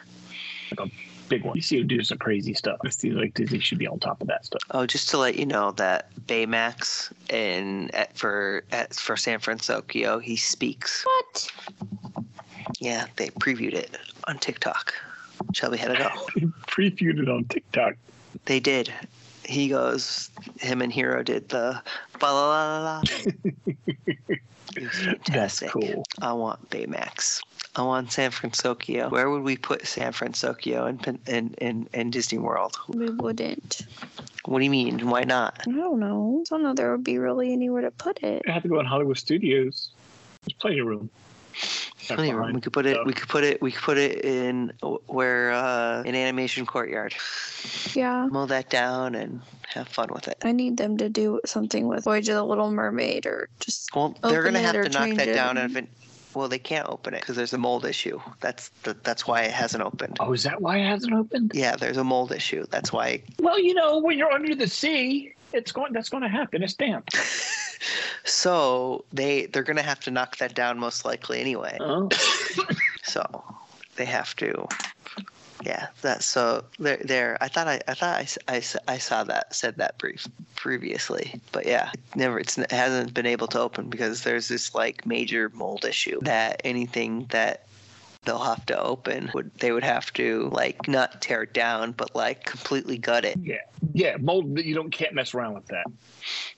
[0.78, 0.90] A
[1.30, 1.56] big one.
[1.56, 2.80] You see them do some crazy stuff.
[2.84, 4.62] It seems like Disney should be on top of that stuff.
[4.72, 10.22] Oh, just to let you know that Baymax in at, for at, for San Fransokyo,
[10.22, 11.04] he speaks.
[11.06, 11.52] What?
[12.80, 14.94] Yeah, they previewed it on TikTok.
[15.54, 16.10] Shelby had to go.
[16.68, 17.96] Previewed it on TikTok.
[18.46, 18.92] They did.
[19.46, 20.30] He goes.
[20.60, 21.82] Him and Hero did the
[22.20, 23.04] ba la la la la.
[24.76, 26.04] It was That's cool.
[26.22, 27.42] I want Baymax.
[27.78, 29.12] I want San Fransokyo.
[29.12, 32.76] Where would we put San Fransokyo in in in, in Disney World?
[32.90, 33.82] We wouldn't.
[34.46, 35.10] What do you mean?
[35.10, 35.60] Why not?
[35.68, 36.44] I don't know.
[36.48, 38.42] I don't know there would be really anywhere to put it.
[38.48, 39.92] I have to go in Hollywood Studios.
[40.46, 41.10] There's plenty of room.
[41.54, 42.54] That's Plenty of room.
[42.54, 42.96] We could put it.
[42.96, 43.62] So- We could put it.
[43.62, 44.72] We could put it in
[45.08, 47.14] where uh, an animation courtyard.
[47.94, 48.28] Yeah.
[48.32, 50.38] Mow that down and have fun with it.
[50.44, 54.16] I need them to do something with Voyage of the Little Mermaid or just Well,
[54.24, 55.34] they're Open gonna it have to knock that it.
[55.34, 55.58] down.
[55.58, 55.84] And if
[56.34, 58.20] well, they can't open it because there's a mold issue.
[58.42, 60.18] That's the, that's why it hasn't opened.
[60.20, 61.52] Oh, is that why it hasn't opened?
[61.54, 62.66] Yeah, there's a mold issue.
[62.70, 63.22] That's why.
[63.40, 65.94] Well, you know, when you're under the sea, it's going.
[65.94, 66.64] That's going to happen.
[66.64, 67.10] It's damp.
[68.24, 71.78] So they they're gonna have to knock that down most likely anyway.
[71.80, 72.10] Oh.
[73.04, 73.42] So
[73.96, 74.68] they have to.
[75.64, 77.38] Yeah, that so there there.
[77.42, 78.16] I thought I I thought
[78.48, 83.14] I, I I saw that said that brief previously, but yeah, never it's it hasn't
[83.14, 87.68] been able to open because there's this like major mold issue that anything that
[88.28, 92.14] they'll have to open would they would have to like not tear it down but
[92.16, 93.38] like completely gut it.
[93.42, 93.56] Yeah,
[93.94, 94.18] yeah.
[94.18, 94.60] Mold.
[94.60, 95.86] You don't can't mess around with that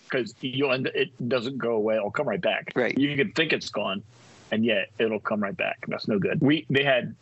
[0.03, 0.91] because you'll end.
[0.93, 1.95] It doesn't go away.
[1.95, 2.73] It'll come right back.
[2.75, 2.97] Right.
[2.97, 4.03] You can think it's gone,
[4.51, 5.85] and yet it'll come right back.
[5.87, 6.41] That's no good.
[6.41, 7.15] We they had.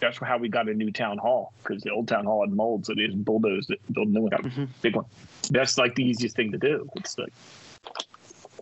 [0.00, 2.84] That's how we got a new town hall because the old town hall had mold,
[2.86, 4.68] so they just bulldozed it, built a new one, Mhm.
[4.82, 5.06] big one.
[5.50, 6.88] That's like the easiest thing to do.
[6.96, 7.32] It's like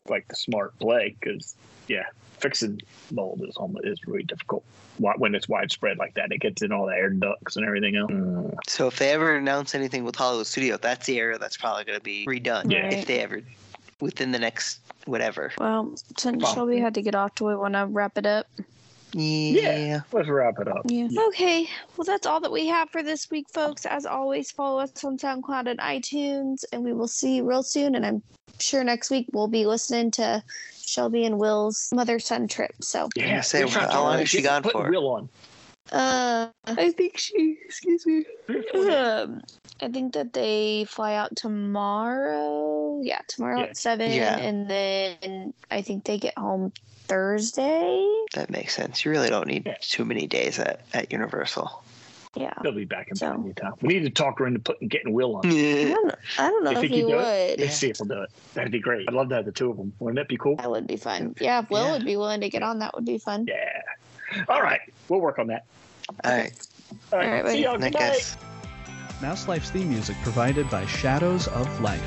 [0.09, 1.57] like the smart play because
[1.89, 2.05] yeah,
[2.39, 4.63] fixing mold is almost is really difficult
[4.99, 6.31] when it's widespread like that.
[6.31, 8.13] It gets in all the air ducts and everything else.
[8.69, 11.99] So if they ever announce anything with Hollywood Studio, that's the area that's probably going
[11.99, 12.71] to be redone.
[12.71, 12.87] Yeah.
[12.91, 13.41] If they ever
[14.01, 15.53] within the next whatever.
[15.59, 18.47] well, since Well- Shelby had to get off, do we want to wrap it up?
[19.15, 20.01] Yeah.
[20.13, 20.83] Let's wrap it up.
[20.87, 21.09] Yeah.
[21.29, 21.69] Okay.
[21.97, 23.87] Well, that's all that we have for this week, folks.
[23.87, 27.95] As always, follow us on SoundCloud and iTunes, and we will see you real soon.
[27.95, 28.23] And I'm
[28.59, 30.43] sure next week we'll be listening to
[30.85, 32.73] Shelby and Will's mother son trip.
[32.83, 34.91] So, Yeah, say, we're how long has she gone for?
[34.91, 35.29] Will on.
[35.93, 38.25] uh, I think she, excuse me,
[38.91, 39.43] um,
[39.83, 43.01] I think that they fly out tomorrow.
[43.03, 43.65] Yeah, tomorrow Yeah.
[43.67, 44.39] at seven, Yeah.
[44.39, 46.73] and then I think they get home
[47.05, 48.09] Thursday.
[48.35, 49.05] That makes sense.
[49.05, 49.77] You really don't need Yeah.
[49.81, 51.83] too many days at, at Universal.
[52.37, 52.53] Yeah.
[52.63, 53.41] They'll be back in So- so.
[53.43, 53.75] anytime.
[53.81, 55.47] We need to talk her into putting getting Will on.
[55.47, 55.89] I Yeah.
[55.95, 57.61] don't know, I don't know You if think he he'd do it?
[57.61, 58.31] Let's see if he'll do it.
[58.55, 59.07] That'd be great.
[59.09, 59.93] I'd love to have the two of them.
[60.01, 60.57] Wouldn't that be cool?
[60.57, 61.35] That would be fun.
[61.41, 61.93] Yeah, if Will Yeah.
[61.93, 63.47] would be willing to get on, that would be fun.
[63.47, 64.43] Yeah.
[64.49, 64.81] All right.
[65.09, 65.65] We'll work on that.
[66.25, 66.53] All right.
[67.13, 67.29] All right.
[67.29, 67.75] All right, see y'all.
[67.75, 67.95] Good night.
[67.95, 68.37] guys.
[69.23, 72.03] Mouse Life's theme music provided by Shadows of Life.